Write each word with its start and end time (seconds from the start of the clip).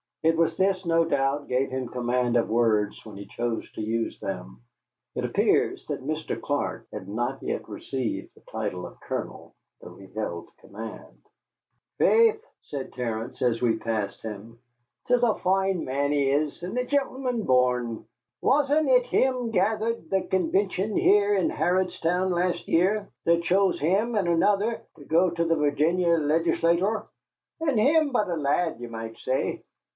It 0.23 0.37
was 0.37 0.57
this, 0.57 0.85
no 0.85 1.03
doubt, 1.05 1.47
gave 1.47 1.69
him 1.69 1.87
command 1.89 2.35
of 2.35 2.49
words 2.49 3.03
when 3.05 3.17
he 3.17 3.25
chose 3.25 3.71
to 3.73 3.81
use 3.81 4.19
them. 4.19 4.61
¹ 5.15 5.19
It 5.23 5.25
appears 5.25 5.85
that 5.87 6.05
Mr. 6.05 6.39
Clark 6.39 6.87
had 6.91 7.07
not 7.07 7.41
yet 7.41 7.69
received 7.69 8.33
the 8.35 8.41
title 8.51 8.85
of 8.87 8.99
Colonel, 9.01 9.55
though 9.79 9.95
he 9.95 10.07
held 10.07 10.49
command. 10.59 11.17
Editor. 11.17 11.25
"Faith," 11.99 12.45
said 12.63 12.93
Terence, 12.93 13.41
as 13.43 13.61
we 13.63 13.77
passed 13.77 14.21
him, 14.23 14.59
"'tis 15.07 15.21
a 15.21 15.35
foine 15.35 15.85
man 15.85 16.11
he 16.11 16.29
is, 16.31 16.61
and 16.63 16.77
a 16.79 16.83
gintleman 16.85 17.43
born. 17.43 18.05
Wasn't 18.41 18.89
it 18.89 19.05
him 19.05 19.49
gathered 19.51 20.09
the 20.09 20.21
Convintion 20.21 20.95
here 20.97 21.35
in 21.35 21.49
Harrodstown 21.49 22.31
last 22.31 22.67
year 22.67 23.09
that 23.25 23.43
chose 23.43 23.79
him 23.79 24.15
and 24.15 24.27
another 24.27 24.81
to 24.97 25.05
go 25.05 25.29
to 25.29 25.45
the 25.45 25.55
Virginia 25.55 26.17
legislatoor? 26.17 27.07
And 27.59 27.79
him 27.79 28.11
but 28.11 28.29
a 28.29 28.35
lad, 28.35 28.77
ye 28.79 28.87
might 28.87 29.17
say. 29.17 29.63